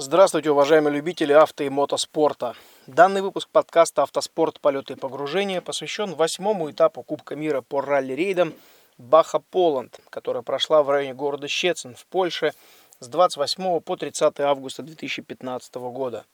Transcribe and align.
Здравствуйте, 0.00 0.52
уважаемые 0.52 0.94
любители 0.94 1.32
авто 1.32 1.64
и 1.64 1.68
мотоспорта. 1.68 2.54
Данный 2.86 3.20
выпуск 3.20 3.48
подкаста 3.50 4.04
«Автоспорт. 4.04 4.60
Полеты 4.60 4.92
и 4.92 4.96
погружения» 4.96 5.60
посвящен 5.60 6.14
восьмому 6.14 6.70
этапу 6.70 7.02
Кубка 7.02 7.34
мира 7.34 7.62
по 7.62 7.80
ралли-рейдам 7.80 8.54
Баха 8.96 9.40
Поланд, 9.40 9.98
которая 10.08 10.44
прошла 10.44 10.84
в 10.84 10.90
районе 10.90 11.14
города 11.14 11.48
Щецин 11.48 11.96
в 11.96 12.06
Польше 12.06 12.52
с 13.00 13.08
28 13.08 13.80
по 13.80 13.96
30 13.96 14.38
августа 14.38 14.84
2015 14.84 15.74
года. 15.74 16.24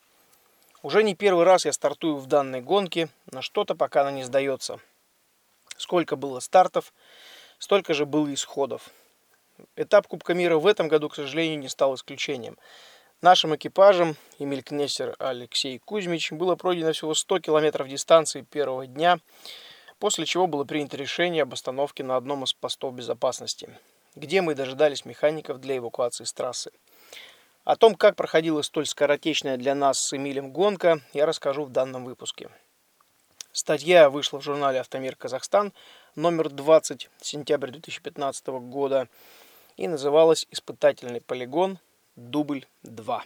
Уже 0.82 1.02
не 1.02 1.14
первый 1.14 1.46
раз 1.46 1.64
я 1.64 1.72
стартую 1.72 2.16
в 2.16 2.26
данной 2.26 2.60
гонке, 2.60 3.08
но 3.32 3.40
что-то 3.40 3.74
пока 3.74 4.02
она 4.02 4.10
не 4.10 4.24
сдается. 4.24 4.78
Сколько 5.78 6.16
было 6.16 6.40
стартов, 6.40 6.92
столько 7.58 7.94
же 7.94 8.04
было 8.04 8.30
исходов. 8.34 8.90
Этап 9.74 10.06
Кубка 10.06 10.34
мира 10.34 10.58
в 10.58 10.66
этом 10.66 10.88
году, 10.88 11.08
к 11.08 11.14
сожалению, 11.14 11.60
не 11.60 11.70
стал 11.70 11.94
исключением– 11.94 12.58
Нашим 13.24 13.56
экипажем, 13.56 14.16
Эмиль 14.38 14.62
Кнессер, 14.62 15.16
Алексей 15.18 15.78
Кузьмич, 15.78 16.30
было 16.30 16.56
пройдено 16.56 16.92
всего 16.92 17.14
100 17.14 17.38
километров 17.38 17.88
дистанции 17.88 18.42
первого 18.42 18.86
дня, 18.86 19.18
после 19.98 20.26
чего 20.26 20.46
было 20.46 20.64
принято 20.64 20.98
решение 20.98 21.44
об 21.44 21.54
остановке 21.54 22.04
на 22.04 22.18
одном 22.18 22.44
из 22.44 22.52
постов 22.52 22.92
безопасности, 22.92 23.70
где 24.14 24.42
мы 24.42 24.54
дожидались 24.54 25.06
механиков 25.06 25.58
для 25.58 25.78
эвакуации 25.78 26.24
с 26.24 26.34
трассы. 26.34 26.70
О 27.64 27.76
том, 27.76 27.94
как 27.94 28.14
проходила 28.14 28.60
столь 28.60 28.84
скоротечная 28.84 29.56
для 29.56 29.74
нас 29.74 30.00
с 30.00 30.12
Эмилем 30.12 30.50
гонка, 30.50 31.00
я 31.14 31.24
расскажу 31.24 31.64
в 31.64 31.70
данном 31.70 32.04
выпуске. 32.04 32.50
Статья 33.52 34.10
вышла 34.10 34.38
в 34.38 34.44
журнале 34.44 34.80
«Автомир 34.80 35.16
Казахстан» 35.16 35.72
номер 36.14 36.50
20, 36.50 37.08
сентябрь 37.22 37.70
2015 37.70 38.48
года, 38.48 39.08
и 39.78 39.88
называлась 39.88 40.46
«Испытательный 40.50 41.22
полигон 41.22 41.78
Дубль 42.16 42.64
2. 42.84 43.24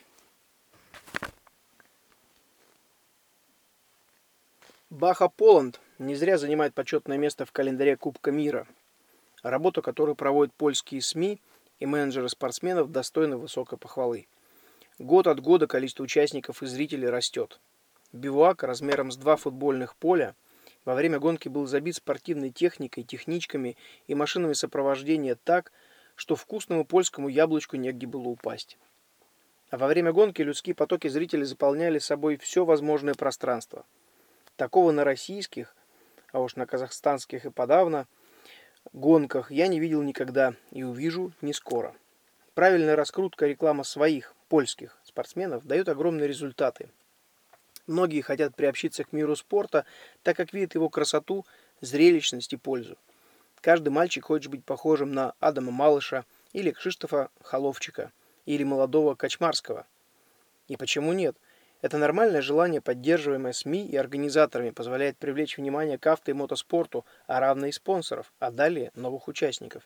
Баха 4.88 5.28
Поланд 5.28 5.78
не 5.98 6.14
зря 6.14 6.38
занимает 6.38 6.72
почетное 6.72 7.18
место 7.18 7.44
в 7.44 7.52
календаре 7.52 7.98
Кубка 7.98 8.32
мира, 8.32 8.66
работу 9.42 9.82
которую 9.82 10.14
проводят 10.16 10.54
польские 10.54 11.02
СМИ 11.02 11.38
и 11.80 11.84
менеджеры 11.84 12.30
спортсменов 12.30 12.90
достойны 12.90 13.36
высокой 13.36 13.78
похвалы. 13.78 14.26
Год 14.98 15.26
от 15.26 15.40
года 15.40 15.66
количество 15.66 16.04
участников 16.04 16.62
и 16.62 16.66
зрителей 16.66 17.10
растет. 17.10 17.60
Бивуак 18.14 18.62
размером 18.62 19.10
с 19.10 19.18
два 19.18 19.36
футбольных 19.36 19.96
поля 19.96 20.34
во 20.86 20.94
время 20.94 21.18
гонки 21.18 21.48
был 21.48 21.66
забит 21.66 21.96
спортивной 21.96 22.52
техникой, 22.52 23.04
техничками 23.04 23.76
и 24.06 24.14
машинами 24.14 24.54
сопровождения 24.54 25.34
так, 25.34 25.66
что 25.66 25.87
вкусному 26.34 26.84
польскому 26.84 27.28
яблочку 27.28 27.76
негде 27.76 28.06
было 28.06 28.28
упасть. 28.28 28.76
А 29.70 29.78
во 29.78 29.86
время 29.86 30.12
гонки 30.12 30.42
людские 30.42 30.74
потоки 30.74 31.08
зрителей 31.08 31.44
заполняли 31.44 31.98
собой 31.98 32.36
все 32.36 32.64
возможное 32.64 33.14
пространство. 33.14 33.84
Такого 34.56 34.90
на 34.92 35.04
российских, 35.04 35.76
а 36.32 36.40
уж 36.40 36.56
на 36.56 36.66
казахстанских 36.66 37.44
и 37.44 37.50
подавно, 37.50 38.06
гонках 38.92 39.50
я 39.50 39.68
не 39.68 39.78
видел 39.78 40.02
никогда 40.02 40.54
и 40.70 40.82
увижу 40.82 41.32
не 41.40 41.52
скоро. 41.52 41.94
Правильная 42.54 42.96
раскрутка 42.96 43.46
реклама 43.46 43.84
своих, 43.84 44.34
польских 44.48 44.98
спортсменов 45.04 45.66
дает 45.66 45.88
огромные 45.88 46.26
результаты. 46.26 46.88
Многие 47.86 48.20
хотят 48.20 48.56
приобщиться 48.56 49.04
к 49.04 49.12
миру 49.12 49.36
спорта, 49.36 49.84
так 50.22 50.36
как 50.36 50.52
видят 50.52 50.74
его 50.74 50.88
красоту, 50.88 51.46
зрелищность 51.80 52.52
и 52.52 52.56
пользу. 52.56 52.98
Каждый 53.60 53.88
мальчик 53.88 54.24
хочет 54.24 54.50
быть 54.50 54.64
похожим 54.64 55.12
на 55.12 55.34
Адама 55.40 55.72
Малыша 55.72 56.24
или 56.52 56.70
Кшиштофа 56.70 57.30
Холовчика 57.42 58.12
или 58.46 58.62
молодого 58.62 59.14
Качмарского. 59.14 59.86
И 60.68 60.76
почему 60.76 61.12
нет? 61.12 61.36
Это 61.80 61.98
нормальное 61.98 62.42
желание, 62.42 62.80
поддерживаемое 62.80 63.52
СМИ 63.52 63.86
и 63.86 63.96
организаторами, 63.96 64.70
позволяет 64.70 65.16
привлечь 65.16 65.56
внимание 65.56 65.98
к 65.98 66.06
авто 66.06 66.30
и 66.30 66.34
мотоспорту, 66.34 67.04
а 67.26 67.40
равно 67.40 67.66
и 67.66 67.72
спонсоров, 67.72 68.32
а 68.40 68.50
далее 68.50 68.90
новых 68.94 69.28
участников. 69.28 69.84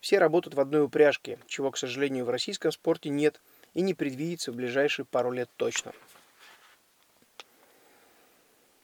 Все 0.00 0.18
работают 0.18 0.54
в 0.54 0.60
одной 0.60 0.84
упряжке, 0.84 1.38
чего, 1.46 1.70
к 1.70 1.76
сожалению, 1.76 2.24
в 2.24 2.30
российском 2.30 2.72
спорте 2.72 3.10
нет 3.10 3.40
и 3.74 3.82
не 3.82 3.92
предвидится 3.92 4.50
в 4.50 4.56
ближайшие 4.56 5.04
пару 5.04 5.30
лет 5.30 5.50
точно. 5.56 5.92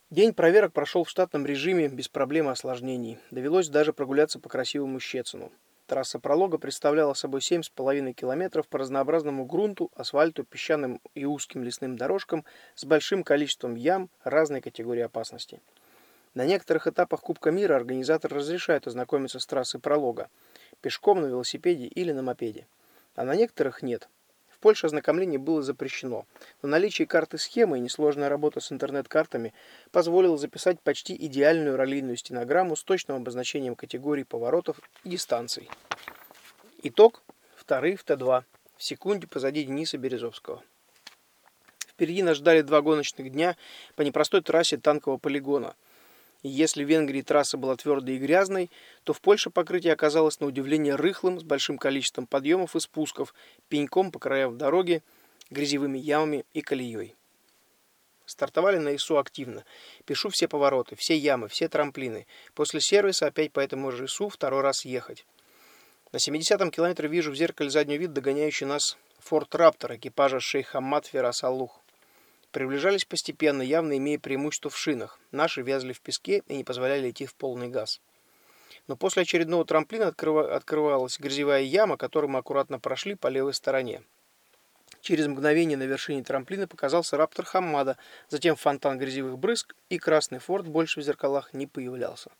День 0.08 0.34
проверок 0.34 0.72
прошел 0.72 1.02
в 1.02 1.10
штатном 1.10 1.44
режиме 1.46 1.88
без 1.88 2.06
проблем 2.06 2.48
и 2.48 2.52
осложнений. 2.52 3.18
Довелось 3.32 3.68
даже 3.68 3.92
прогуляться 3.92 4.38
по 4.38 4.48
красивому 4.48 5.00
Щецину. 5.00 5.50
Трасса 5.88 6.20
пролога 6.20 6.58
представляла 6.58 7.12
собой 7.14 7.40
7,5 7.40 8.12
километров 8.12 8.68
по 8.68 8.78
разнообразному 8.78 9.44
грунту, 9.46 9.90
асфальту, 9.96 10.44
песчаным 10.44 11.00
и 11.16 11.24
узким 11.24 11.64
лесным 11.64 11.96
дорожкам 11.96 12.44
с 12.76 12.84
большим 12.84 13.24
количеством 13.24 13.74
ям 13.74 14.08
разной 14.22 14.60
категории 14.60 15.02
опасности. 15.02 15.60
На 16.34 16.46
некоторых 16.46 16.86
этапах 16.86 17.20
Кубка 17.20 17.50
мира 17.50 17.74
организатор 17.74 18.32
разрешает 18.32 18.86
ознакомиться 18.86 19.40
с 19.40 19.46
трассой 19.46 19.80
пролога 19.80 20.30
пешком, 20.82 21.20
на 21.20 21.26
велосипеде 21.26 21.86
или 21.86 22.12
на 22.12 22.22
мопеде. 22.22 22.68
А 23.16 23.24
на 23.24 23.34
некоторых 23.34 23.82
нет. 23.82 24.08
В 24.56 24.58
Польше 24.58 24.86
ознакомление 24.86 25.38
было 25.38 25.62
запрещено, 25.62 26.24
но 26.62 26.68
наличие 26.70 27.06
карты 27.06 27.36
схемы 27.36 27.76
и 27.76 27.80
несложная 27.80 28.30
работа 28.30 28.60
с 28.60 28.72
интернет-картами 28.72 29.52
позволило 29.90 30.38
записать 30.38 30.80
почти 30.80 31.14
идеальную 31.14 31.76
раллийную 31.76 32.16
стенограмму 32.16 32.74
с 32.74 32.82
точным 32.82 33.18
обозначением 33.18 33.74
категорий 33.74 34.24
поворотов 34.24 34.80
и 35.04 35.10
дистанций. 35.10 35.68
Итог– 36.82 37.22
вторые 37.54 37.96
в 37.96 38.04
Т2, 38.06 38.44
в 38.78 38.82
секунде 38.82 39.26
позади 39.26 39.62
Дениса 39.62 39.98
Березовского. 39.98 40.62
Впереди 41.86 42.22
нас 42.22 42.38
ждали 42.38 42.62
два 42.62 42.80
гоночных 42.80 43.30
дня 43.30 43.58
по 43.94 44.00
непростой 44.00 44.40
трассе 44.40 44.78
танкового 44.78 45.18
полигона– 45.18 45.74
если 46.48 46.84
в 46.84 46.88
Венгрии 46.88 47.22
трасса 47.22 47.56
была 47.56 47.76
твердой 47.76 48.16
и 48.16 48.18
грязной, 48.18 48.70
то 49.04 49.12
в 49.12 49.20
Польше 49.20 49.50
покрытие 49.50 49.92
оказалось 49.92 50.40
на 50.40 50.46
удивление 50.46 50.94
рыхлым, 50.94 51.40
с 51.40 51.42
большим 51.42 51.78
количеством 51.78 52.26
подъемов 52.26 52.76
и 52.76 52.80
спусков, 52.80 53.34
пеньком 53.68 54.10
по 54.10 54.18
краям 54.18 54.58
дороги, 54.58 55.02
грязевыми 55.50 55.98
ямами 55.98 56.44
и 56.52 56.60
колеей. 56.60 57.14
Стартовали 58.26 58.78
на 58.78 58.96
ИСУ 58.96 59.18
активно. 59.18 59.64
Пишу 60.04 60.30
все 60.30 60.48
повороты, 60.48 60.96
все 60.96 61.16
ямы, 61.16 61.48
все 61.48 61.68
трамплины. 61.68 62.26
После 62.54 62.80
сервиса 62.80 63.26
опять 63.26 63.52
по 63.52 63.60
этому 63.60 63.92
же 63.92 64.06
ИСУ 64.06 64.28
второй 64.28 64.62
раз 64.62 64.84
ехать. 64.84 65.24
На 66.12 66.16
70-м 66.18 66.70
километре 66.70 67.08
вижу 67.08 67.30
в 67.30 67.36
зеркале 67.36 67.70
задний 67.70 67.98
вид 67.98 68.12
догоняющий 68.12 68.66
нас 68.66 68.96
Форд 69.20 69.54
Раптор 69.54 69.94
экипажа 69.94 70.40
шейха 70.40 70.80
Матфера 70.80 71.32
Салух. 71.32 71.80
Приближались 72.56 73.04
постепенно, 73.04 73.60
явно 73.60 73.98
имея 73.98 74.18
преимущество 74.18 74.70
в 74.70 74.78
шинах. 74.78 75.20
Наши 75.30 75.60
вязли 75.60 75.92
в 75.92 76.00
песке 76.00 76.42
и 76.48 76.56
не 76.56 76.64
позволяли 76.64 77.10
идти 77.10 77.26
в 77.26 77.34
полный 77.34 77.68
газ. 77.68 78.00
Но 78.88 78.96
после 78.96 79.24
очередного 79.24 79.66
трамплина 79.66 80.06
открыва... 80.06 80.56
открывалась 80.56 81.18
грязевая 81.20 81.60
яма, 81.60 81.98
которую 81.98 82.30
мы 82.30 82.38
аккуратно 82.38 82.78
прошли 82.78 83.14
по 83.14 83.26
левой 83.26 83.52
стороне. 83.52 84.00
Через 85.02 85.26
мгновение 85.26 85.76
на 85.76 85.82
вершине 85.82 86.24
трамплина 86.24 86.66
показался 86.66 87.18
раптор 87.18 87.44
Хаммада, 87.44 87.98
затем 88.30 88.56
фонтан 88.56 88.98
грязевых 88.98 89.36
брызг, 89.36 89.74
и 89.90 89.98
красный 89.98 90.38
форт 90.38 90.66
больше 90.66 91.00
в 91.00 91.04
зеркалах 91.04 91.52
не 91.52 91.66
появлялся. 91.66 92.30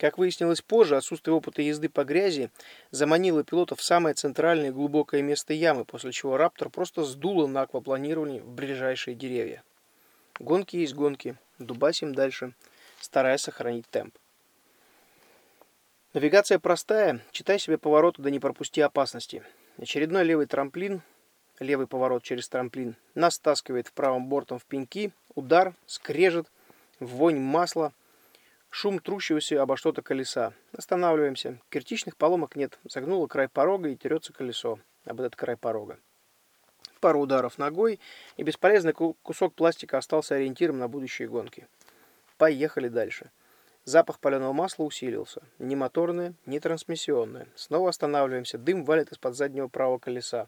Как 0.00 0.16
выяснилось 0.16 0.62
позже, 0.62 0.96
отсутствие 0.96 1.34
опыта 1.34 1.60
езды 1.60 1.90
по 1.90 2.04
грязи 2.04 2.50
заманило 2.90 3.44
пилота 3.44 3.76
в 3.76 3.82
самое 3.82 4.14
центральное 4.14 4.72
глубокое 4.72 5.20
место 5.20 5.52
ямы, 5.52 5.84
после 5.84 6.10
чего 6.10 6.38
«Раптор» 6.38 6.70
просто 6.70 7.04
сдуло 7.04 7.46
на 7.46 7.60
аквапланировании 7.60 8.40
в 8.40 8.48
ближайшие 8.48 9.14
деревья. 9.14 9.62
Гонки 10.38 10.76
есть 10.76 10.94
гонки. 10.94 11.36
Дубасим 11.58 12.14
дальше, 12.14 12.54
стараясь 12.98 13.42
сохранить 13.42 13.86
темп. 13.90 14.16
Навигация 16.14 16.58
простая. 16.58 17.20
Читай 17.30 17.58
себе 17.58 17.76
повороты, 17.76 18.22
да 18.22 18.30
не 18.30 18.40
пропусти 18.40 18.80
опасности. 18.80 19.42
Очередной 19.76 20.24
левый 20.24 20.46
трамплин, 20.46 21.02
левый 21.58 21.86
поворот 21.86 22.22
через 22.22 22.48
трамплин, 22.48 22.96
нас 23.14 23.34
стаскивает 23.34 23.88
в 23.88 23.92
правом 23.92 24.28
бортом 24.28 24.58
в 24.58 24.64
пеньки, 24.64 25.12
удар, 25.34 25.74
скрежет, 25.84 26.50
вонь 27.00 27.38
масла– 27.38 27.92
Шум 28.72 29.00
трущегося 29.00 29.60
обо 29.60 29.76
что-то 29.76 30.00
колеса. 30.00 30.52
Останавливаемся. 30.72 31.58
Критичных 31.70 32.16
поломок 32.16 32.54
нет. 32.54 32.78
Загнуло 32.84 33.26
край 33.26 33.48
порога 33.48 33.88
и 33.88 33.96
терется 33.96 34.32
колесо 34.32 34.78
об 35.04 35.20
этот 35.20 35.34
край 35.34 35.56
порога. 35.56 35.98
Пару 37.00 37.20
ударов 37.20 37.58
ногой, 37.58 37.98
и 38.36 38.42
бесполезный 38.44 38.92
кусок 38.92 39.54
пластика 39.54 39.98
остался 39.98 40.36
ориентиром 40.36 40.78
на 40.78 40.86
будущие 40.86 41.28
гонки. 41.28 41.66
Поехали 42.38 42.88
дальше. 42.88 43.30
Запах 43.84 44.20
паленого 44.20 44.52
масла 44.52 44.84
усилился. 44.84 45.42
Ни 45.58 45.74
моторное, 45.74 46.34
ни 46.46 46.58
трансмиссионное. 46.58 47.48
Снова 47.56 47.88
останавливаемся. 47.88 48.56
Дым 48.56 48.84
валит 48.84 49.10
из-под 49.10 49.34
заднего 49.34 49.66
правого 49.66 49.98
колеса. 49.98 50.46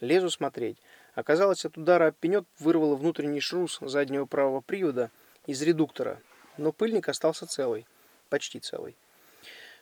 Лезу 0.00 0.28
смотреть. 0.28 0.76
Оказалось, 1.14 1.64
от 1.64 1.78
удара 1.78 2.08
об 2.08 2.16
пенек 2.16 2.44
вырвало 2.58 2.96
внутренний 2.96 3.40
шрус 3.40 3.78
заднего 3.80 4.26
правого 4.26 4.60
привода 4.60 5.10
из 5.46 5.62
редуктора 5.62 6.20
но 6.56 6.72
пыльник 6.72 7.08
остался 7.08 7.46
целый, 7.46 7.86
почти 8.28 8.60
целый. 8.60 8.96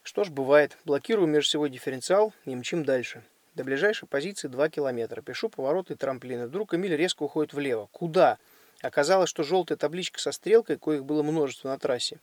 Что 0.03 0.25
ж, 0.25 0.31
бывает. 0.31 0.79
Блокируем 0.85 1.31
межсевой 1.31 1.71
дифференциал 1.71 2.33
и 2.45 2.55
мчим 2.55 2.85
дальше. 2.85 3.23
До 3.55 3.65
ближайшей 3.65 4.09
позиции 4.09 4.49
2 4.49 4.71
километра. 4.71 5.21
Пишу 5.23 5.49
повороты 5.49 5.95
и 5.95 5.97
трамплины. 5.97 6.47
Вдруг 6.47 6.75
Эмиль 6.75 6.97
резко 6.97 7.25
уходит 7.25 7.53
влево. 7.53 7.89
Куда? 7.93 8.39
Оказалось, 8.81 9.29
что 9.29 9.43
желтая 9.43 9.77
табличка 9.77 10.19
со 10.21 10.33
стрелкой, 10.33 10.79
коих 10.79 11.05
было 11.05 11.23
множество 11.23 11.69
на 11.69 11.79
трассе, 11.79 12.19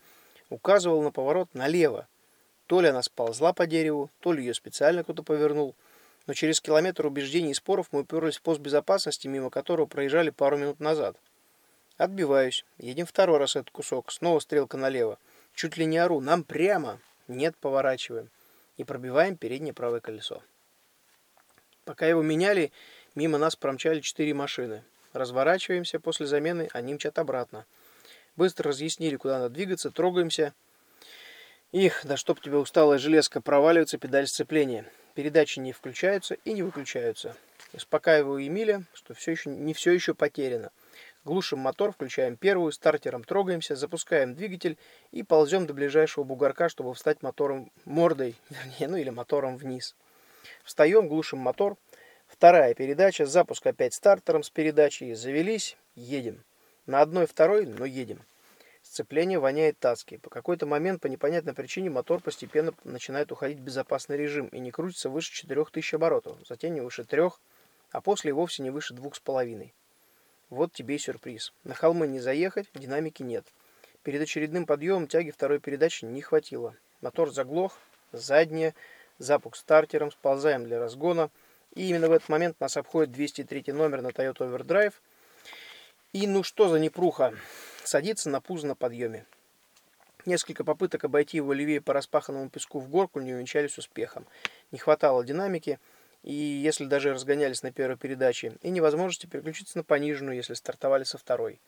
указывала 0.50 1.04
на 1.04 1.12
поворот 1.12 1.54
налево. 1.54 2.08
То 2.66 2.82
ли 2.82 2.88
она 2.88 3.04
сползла 3.04 3.54
по 3.54 3.68
дереву, 3.68 4.10
то 4.20 4.34
ли 4.34 4.44
ее 4.44 4.54
специально 4.54 5.04
кто-то 5.04 5.22
повернул. 5.22 5.76
Но 6.26 6.34
через 6.34 6.60
километр 6.60 7.06
убеждений 7.06 7.52
и 7.52 7.54
споров 7.54 7.88
мы 7.92 8.02
уперлись 8.02 8.38
в 8.38 8.42
пост 8.42 8.60
безопасности, 8.60 9.28
мимо 9.28 9.50
которого 9.50 9.86
проезжали 9.86 10.32
пару 10.32 10.58
минут 10.58 10.80
назад. 10.80 11.16
Отбиваюсь. 11.98 12.64
Едем 12.78 13.06
второй 13.06 13.40
раз 13.40 13.56
этот 13.56 13.72
кусок. 13.72 14.12
Снова 14.12 14.40
стрелка 14.40 14.78
налево. 14.78 15.18
Чуть 15.54 15.78
ли 15.78 15.86
не 15.86 15.98
ору. 15.98 16.22
Нам 16.22 16.44
прямо. 16.44 17.00
Нет, 17.28 17.56
поворачиваем. 17.58 18.30
И 18.78 18.84
пробиваем 18.84 19.36
переднее 19.36 19.74
правое 19.74 20.00
колесо. 20.00 20.44
Пока 21.86 22.06
его 22.06 22.22
меняли, 22.22 22.72
мимо 23.16 23.38
нас 23.38 23.56
промчали 23.56 24.02
четыре 24.02 24.34
машины. 24.34 24.84
Разворачиваемся 25.14 26.00
после 26.00 26.28
замены, 26.28 26.70
они 26.74 26.94
мчат 26.94 27.18
обратно. 27.18 27.66
Быстро 28.36 28.70
разъяснили, 28.70 29.16
куда 29.16 29.40
надо 29.40 29.56
двигаться, 29.56 29.90
трогаемся. 29.90 30.54
Их, 31.72 32.02
да 32.06 32.18
чтоб 32.18 32.40
тебе 32.40 32.58
усталая 32.58 33.00
железка, 33.00 33.42
проваливается 33.42 33.98
педаль 33.98 34.28
сцепления. 34.28 34.86
Передачи 35.16 35.60
не 35.60 35.72
включаются 35.72 36.36
и 36.46 36.54
не 36.54 36.62
выключаются. 36.62 37.36
Успокаиваю 37.74 38.46
Эмиля, 38.46 38.84
что 38.94 39.16
все 39.16 39.32
еще, 39.32 39.50
не 39.50 39.74
все 39.74 39.92
еще 39.92 40.14
потеряно. 40.14 40.72
Глушим 41.28 41.60
мотор, 41.60 41.92
включаем 41.92 42.38
первую, 42.38 42.72
стартером 42.72 43.22
трогаемся, 43.22 43.76
запускаем 43.76 44.34
двигатель 44.34 44.78
и 45.12 45.24
ползем 45.24 45.68
до 45.68 45.74
ближайшего 45.74 46.24
бугорка, 46.24 46.70
чтобы 46.70 46.94
встать 46.94 47.22
мотором 47.22 47.70
мордой, 47.84 48.38
вернее, 48.50 48.88
ну 48.88 48.96
или 48.96 49.10
мотором 49.10 49.58
вниз. 49.58 49.98
Встаем, 50.64 51.10
глушим 51.10 51.40
мотор, 51.40 51.76
Вторая 52.28 52.74
передача, 52.74 53.26
запуск 53.26 53.68
опять 53.68 53.94
стартером 53.94 54.42
с 54.42 54.50
передачей, 54.50 55.14
завелись, 55.16 55.76
едем. 55.96 56.46
На 56.86 57.02
одной 57.02 57.26
второй, 57.26 57.66
но 57.66 57.84
едем. 57.84 58.22
Сцепление 58.82 59.40
воняет 59.40 59.78
таски. 59.80 60.16
По 60.16 60.30
какой-то 60.30 60.66
момент, 60.66 61.02
по 61.02 61.08
непонятной 61.08 61.54
причине, 61.54 61.90
мотор 61.90 62.22
постепенно 62.22 62.74
начинает 62.86 63.34
уходить 63.34 63.60
в 63.60 63.64
безопасный 63.64 64.16
режим 64.16 64.48
и 64.48 64.60
не 64.60 64.72
крутится 64.72 65.10
выше 65.10 65.34
4000 65.34 65.96
оборотов, 65.96 66.38
затем 66.48 66.74
не 66.74 66.80
выше 66.80 67.04
3, 67.04 67.24
а 67.92 68.00
после 68.00 68.30
и 68.30 68.34
вовсе 68.34 68.64
не 68.64 68.70
выше 68.70 68.94
2,5. 68.94 69.74
Вот 70.50 70.74
тебе 70.74 70.96
и 70.96 71.00
сюрприз. 71.00 71.54
На 71.64 71.74
холмы 71.74 72.08
не 72.08 72.20
заехать, 72.20 72.68
динамики 72.74 73.24
нет. 73.24 73.46
Перед 74.04 74.22
очередным 74.22 74.66
подъемом 74.66 75.08
тяги 75.08 75.32
второй 75.32 75.60
передачи 75.60 76.06
не 76.06 76.22
хватило. 76.22 76.76
Мотор 77.02 77.32
заглох, 77.32 77.78
заднее, 78.12 78.74
запуск 79.20 79.58
стартером, 79.58 80.12
сползаем 80.12 80.64
для 80.64 80.80
разгона– 80.80 81.30
и 81.78 81.90
именно 81.90 82.10
в 82.10 82.12
этот 82.12 82.28
момент 82.30 82.60
нас 82.60 82.76
обходит 82.76 83.12
203 83.12 83.66
номер 83.68 84.02
на 84.02 84.08
Toyota 84.08 84.52
Overdrive. 84.52 84.94
И 86.12 86.26
ну 86.26 86.42
что 86.42 86.70
за 86.70 86.80
непруха. 86.80 87.36
Садится 87.84 88.32
на 88.32 88.42
пузо 88.42 88.66
на 88.66 88.76
подъеме. 88.76 89.26
Несколько 90.26 90.64
попыток 90.64 91.04
обойти 91.04 91.38
его 91.38 91.54
левее 91.54 91.80
по 91.80 91.94
распаханному 91.94 92.50
песку 92.50 92.80
в 92.80 92.90
горку 92.90 93.20
не 93.22 93.34
увенчались 93.34 93.78
успехом. 93.78 94.26
Не 94.72 94.80
хватало 94.80 95.24
динамики, 95.24 95.80
и 96.24 96.34
если 96.34 96.86
даже 96.86 97.14
разгонялись 97.14 97.64
на 97.64 97.72
первой 97.72 97.98
передаче, 97.98 98.58
и 98.62 98.70
невозможности 98.70 99.28
переключиться 99.28 99.78
на 99.78 99.84
пониженную, 99.84 100.36
если 100.36 100.54
стартовали 100.54 101.04
со 101.04 101.18
второй. 101.18 101.60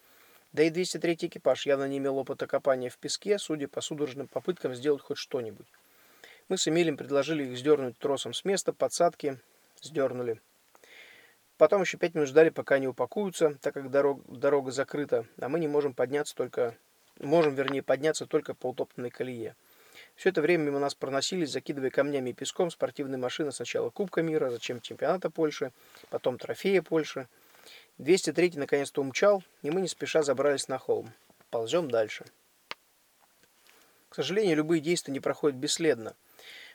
Да 0.51 0.63
и 0.63 0.69
203 0.69 1.13
экипаж 1.21 1.65
явно 1.65 1.87
не 1.87 1.97
имел 1.99 2.17
опыта 2.17 2.47
копания 2.47 2.89
в 2.89 2.97
песке, 2.97 3.37
судя 3.37 3.67
по 3.67 3.81
судорожным 3.81 4.27
попыткам 4.27 4.73
сделать 4.73 5.01
хоть 5.01 5.17
что-нибудь. 5.17 5.67
Мы 6.47 6.57
с 6.57 6.67
Эмилем 6.67 6.97
предложили 6.97 7.43
их 7.43 7.57
сдернуть 7.57 7.97
тросом 7.99 8.33
с 8.33 8.43
места 8.43 8.73
подсадки, 8.73 9.39
Сдернули. 9.81 10.41
Потом 11.57 11.81
еще 11.81 11.97
пять 11.97 12.13
минут 12.13 12.29
ждали, 12.29 12.49
пока 12.49 12.75
они 12.75 12.87
упакуются, 12.87 13.57
так 13.61 13.73
как 13.73 13.91
дорог, 13.91 14.21
дорога 14.27 14.71
закрыта, 14.71 15.25
а 15.39 15.49
мы 15.49 15.59
не 15.59 15.67
можем 15.67 15.93
подняться 15.93 16.35
только... 16.35 16.75
Можем, 17.19 17.53
вернее, 17.53 17.83
подняться 17.83 18.25
только 18.25 18.53
по 18.53 18.67
утоптанной 18.67 19.09
колее. 19.09 19.55
Все 20.19 20.31
это 20.31 20.41
время 20.41 20.63
мимо 20.63 20.79
нас 20.79 20.95
проносились, 20.95 21.49
закидывая 21.49 21.91
камнями 21.91 22.31
и 22.31 22.33
песком, 22.33 22.69
спортивные 22.71 23.17
машины 23.17 23.53
сначала 23.53 23.89
Кубка 23.89 24.21
мира, 24.21 24.49
затем 24.49 24.81
чемпионата 24.81 25.29
Польши, 25.29 25.71
потом 26.09 26.37
трофея 26.37 26.81
Польши. 26.81 27.29
203 27.99 28.51
наконец-то 28.55 28.99
умчал, 28.99 29.45
и 29.61 29.71
мы 29.71 29.79
не 29.79 29.87
спеша 29.87 30.21
забрались 30.21 30.67
на 30.67 30.77
холм. 30.77 31.13
Ползем 31.51 31.89
дальше. 31.89 32.25
К 34.09 34.15
сожалению, 34.15 34.57
любые 34.57 34.81
действия 34.81 35.13
не 35.13 35.21
проходят 35.21 35.57
бесследно. 35.57 36.17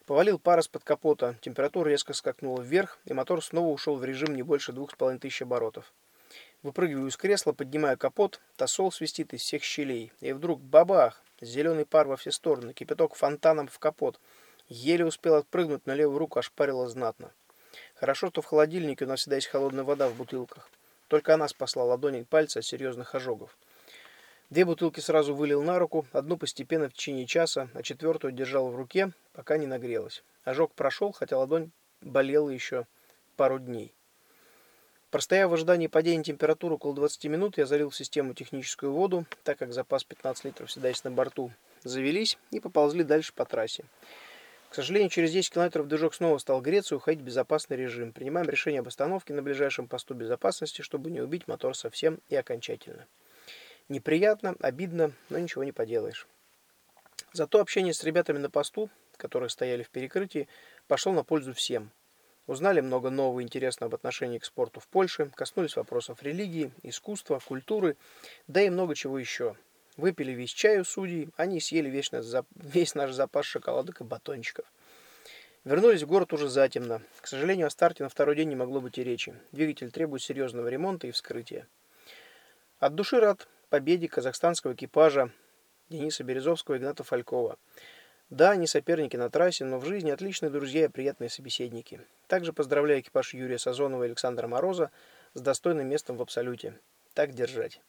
Повалил 0.07 0.39
пар 0.39 0.61
из-под 0.61 0.83
капота, 0.83 1.37
температура 1.43 1.91
резко 1.91 2.15
скакнула 2.15 2.63
вверх, 2.63 2.99
и 3.05 3.13
мотор 3.13 3.45
снова 3.45 3.69
ушел 3.69 3.97
в 3.97 4.05
режим 4.07 4.35
не 4.35 4.43
больше 4.43 4.73
двух 4.73 4.93
с 4.93 4.95
половиной 4.95 5.21
тысяч 5.21 5.43
оборотов. 5.43 5.93
Выпрыгиваю 6.63 7.09
из 7.09 7.19
кресла, 7.19 7.53
поднимаю 7.53 7.99
капот, 7.99 8.41
тосол 8.57 8.91
свистит 8.91 9.35
из 9.35 9.43
всех 9.43 9.63
щелей. 9.63 10.13
И 10.23 10.33
вдруг 10.33 10.63
бабах! 10.63 11.24
Зеленый 11.41 11.85
пар 11.85 12.07
во 12.07 12.17
все 12.17 12.31
стороны, 12.31 12.73
кипяток 12.73 13.15
фонтаном 13.15 13.69
в 13.69 13.79
капот. 13.79 14.21
Еле 14.69 15.05
успел 15.05 15.35
отпрыгнуть, 15.35 15.87
на 15.87 15.95
левую 15.95 16.19
руку 16.19 16.39
ошпарило 16.39 16.89
знатно. 16.89 17.33
Хорошо, 17.95 18.29
что 18.29 18.41
в 18.41 18.47
холодильнике 18.47 19.05
у 19.05 19.09
нас 19.09 19.21
всегда 19.21 19.37
есть 19.37 19.49
холодная 19.49 19.85
вода 19.85 20.09
в 20.09 20.15
бутылках. 20.15 20.71
Только 21.09 21.35
она 21.35 21.49
спасла 21.49 21.85
ладони 21.85 22.21
и 22.21 22.25
пальцы 22.25 22.59
от 22.59 22.65
серьезных 22.65 23.15
ожогов. 23.15 23.57
Две 24.51 24.65
бутылки 24.65 25.01
сразу 25.01 25.35
вылил 25.35 25.63
на 25.63 25.79
руку, 25.79 26.07
одну 26.13 26.37
постепенно 26.37 26.89
в 26.89 26.93
течение 26.93 27.27
часа, 27.27 27.69
а 27.75 27.83
четвертую 27.83 28.33
держал 28.33 28.69
в 28.69 28.77
руке, 28.77 29.13
пока 29.33 29.57
не 29.57 29.67
нагрелась. 29.67 30.23
Ожог 30.45 30.75
прошел, 30.75 31.13
хотя 31.13 31.39
ладонь 31.39 31.73
болела 32.01 32.51
еще 32.51 32.87
пару 33.37 33.59
дней. 33.59 33.95
Простояв 35.15 35.49
в 35.49 35.55
ожидании 35.55 35.87
падения 35.87 36.25
температуры 36.25 36.75
около 36.75 36.93
20 36.93 37.27
минут, 37.27 37.57
я 37.57 37.67
залил 37.67 37.89
в 37.89 37.95
систему 37.95 38.35
техническую 38.35 38.91
воду, 38.91 39.27
так 39.45 39.57
как 39.57 39.73
запас 39.73 40.03
15 40.03 40.47
литров 40.47 40.69
всегда 40.69 40.89
есть 40.89 41.05
на 41.05 41.13
борту. 41.13 41.53
Завелись 41.85 42.37
и 42.51 42.59
поползли 42.59 43.05
дальше 43.05 43.33
по 43.33 43.45
трассе. 43.45 43.85
К 44.71 44.75
сожалению, 44.75 45.11
через 45.11 45.31
10 45.31 45.55
километров 45.55 45.87
движок 45.87 46.17
снова 46.17 46.39
стал 46.39 46.61
греться 46.61 46.97
и 46.97 46.99
уходить 46.99 47.21
в 47.21 47.27
безопасный 47.27 47.77
режим. 47.77 48.11
Принимаем 48.11 48.49
решение 48.49 48.81
об 48.81 48.89
остановке 48.89 49.35
на 49.35 49.43
ближайшем 49.43 49.87
посту 49.87 50.15
безопасности, 50.15 50.83
чтобы 50.83 51.13
не 51.13 51.21
убить 51.21 51.47
мотор 51.47 51.77
совсем 51.77 52.19
и 52.29 52.35
окончательно. 52.35 53.07
Неприятно, 53.89 54.57
обидно, 54.59 55.13
но 55.29 55.39
ничего 55.39 55.63
не 55.63 55.71
поделаешь. 55.71 56.27
Зато 57.33 57.61
общение 57.61 57.95
с 57.95 58.03
ребятами 58.03 58.39
на 58.39 58.51
посту, 58.51 58.91
которые 59.17 59.49
стояли 59.49 59.85
в 59.85 59.91
перекрытии, 59.91 60.49
пошло 60.89 61.13
на 61.13 61.23
пользу 61.23 61.55
всем. 61.55 61.93
Узнали 62.47 62.81
много 62.81 63.09
нового 63.09 63.41
и 63.41 63.43
интересного 63.43 63.89
об 63.89 63.95
отношении 63.95 64.39
к 64.39 64.45
спорту 64.45 64.81
в 64.81 64.87
Польше, 64.87 65.31
коснулись 65.35 65.77
вопросов 65.77 66.23
религии, 66.23 66.73
искусства, 66.83 67.39
культуры, 67.39 67.97
да 68.49 68.61
и 68.61 68.71
много 68.71 68.95
чего 68.95 69.19
еще. 69.19 69.57
Выпили 69.97 70.33
весь 70.33 70.51
чай 70.51 70.81
у 70.81 70.85
судей, 70.85 71.31
они 71.37 71.61
съели 71.61 71.89
весь 71.89 72.13
наш, 72.13 72.27
весь 72.57 72.95
наш 72.95 73.13
запас 73.13 73.47
шоколадок 73.47 74.01
и 74.01 74.05
батончиков. 74.05 74.67
Вернулись 75.65 76.03
в 76.03 76.07
город 76.07 76.35
уже 76.35 76.49
затемно. 76.49 77.01
К 77.21 77.27
сожалению, 77.27 77.69
о 77.69 77.71
старте 77.71 78.03
на 78.03 78.11
второй 78.11 78.37
день 78.37 78.51
не 78.51 78.57
могло 78.57 78.83
быть 78.83 78.99
и 78.99 79.05
речи. 79.05 79.35
Двигатель 79.53 79.91
требует 79.91 80.23
серьезного 80.23 80.69
ремонта 80.69 81.07
и 81.07 81.11
вскрытия. 81.11 81.67
От 82.81 82.95
души 82.95 83.19
рад, 83.19 83.49
победе 83.71 84.09
казахстанского 84.09 84.75
экипажа 84.75 85.31
Дениса 85.89 86.23
Березовского 86.23 86.75
и 86.75 86.79
Игната 86.79 87.03
Фалькова. 87.05 87.57
Да, 88.31 88.51
они 88.53 88.67
соперники 88.67 89.17
на 89.17 89.31
трассе, 89.31 89.65
но 89.65 89.79
в 89.79 89.85
жизни 89.85 90.11
отличные 90.11 90.51
друзья 90.51 90.87
и 90.87 90.89
приятные 90.89 91.29
собеседники. 91.29 92.01
Также 92.27 92.53
поздравляю 92.53 93.01
экипаж 93.01 93.35
Юрия 93.35 93.59
Сазонова 93.59 94.05
и 94.05 94.07
Александра 94.07 94.47
Мороза 94.47 94.91
с 95.35 95.41
достойным 95.41 95.89
местом 95.89 96.17
в 96.17 96.23
абсолюте. 96.23 96.79
Так 97.13 97.33
держать. 97.33 97.81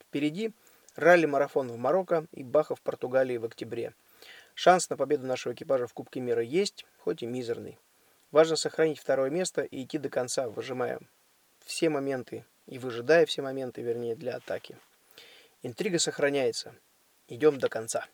Впереди 0.00 0.52
ралли-марафон 0.96 1.68
в 1.68 1.76
Марокко 1.76 2.26
и 2.32 2.44
Баха 2.44 2.74
в 2.74 2.80
Португалии 2.80 3.38
в 3.38 3.44
октябре. 3.44 3.94
Шанс 4.54 4.88
на 4.90 4.96
победу 4.96 5.26
нашего 5.26 5.52
экипажа 5.52 5.86
в 5.86 5.94
Кубке 5.94 6.20
мира 6.20 6.42
есть, 6.42 6.86
хоть 6.98 7.22
и 7.22 7.26
мизерный. 7.26 7.78
Важно 8.30 8.56
сохранить 8.56 8.98
второе 8.98 9.30
место 9.30 9.62
и 9.62 9.82
идти 9.82 9.98
до 9.98 10.08
конца, 10.08 10.48
выжимая 10.48 11.00
все 11.64 11.90
моменты 11.90 12.44
и 12.66 12.78
выжидая 12.78 13.26
все 13.26 13.42
моменты, 13.42 13.82
вернее, 13.82 14.14
для 14.14 14.36
атаки. 14.36 14.78
Интрига 15.62 15.98
сохраняется. 15.98 16.74
Идем 17.28 17.58
до 17.58 17.68
конца. 17.68 18.06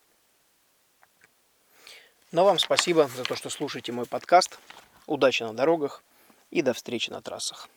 Но 2.30 2.44
вам 2.44 2.58
спасибо 2.58 3.08
за 3.08 3.24
то, 3.24 3.36
что 3.36 3.48
слушаете 3.48 3.92
мой 3.92 4.04
подкаст. 4.04 4.58
Удачи 5.06 5.42
на 5.44 5.54
дорогах 5.54 6.02
и 6.50 6.60
до 6.60 6.74
встречи 6.74 7.08
на 7.08 7.22
трассах. 7.22 7.68